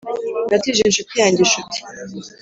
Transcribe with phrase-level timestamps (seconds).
[0.49, 1.77] natije inshuti yanjye inshuti.